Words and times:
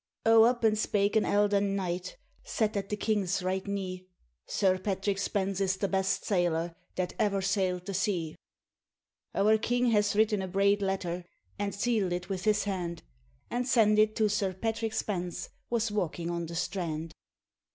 O 0.25 0.45
up 0.45 0.63
and 0.63 0.75
spake 0.75 1.15
an 1.15 1.25
eldern 1.25 1.75
knight, 1.75 2.17
Sat 2.43 2.75
at 2.75 2.89
the 2.89 2.95
king's 2.97 3.43
right 3.43 3.67
knee 3.67 4.07
'Sir 4.47 4.79
Patrick 4.79 5.19
Spens 5.19 5.61
is 5.61 5.77
the 5.77 5.87
best 5.87 6.25
sailor 6.25 6.73
That 6.95 7.13
ever 7.19 7.39
sailed 7.39 7.85
the 7.85 7.93
sea.' 7.93 8.35
Our 9.35 9.59
king 9.59 9.91
has 9.91 10.15
written 10.15 10.41
a 10.41 10.47
braid 10.47 10.81
letter, 10.81 11.25
And 11.59 11.75
sealed 11.75 12.13
it 12.13 12.29
with 12.29 12.45
his 12.45 12.63
hand, 12.63 13.03
And 13.51 13.67
sent 13.67 13.99
it 13.99 14.15
to 14.15 14.27
Sir 14.27 14.53
Patrick 14.55 14.93
Spens, 14.93 15.49
Was 15.69 15.91
walking 15.91 16.31
on 16.31 16.47
the 16.47 16.55
strand. 16.55 17.13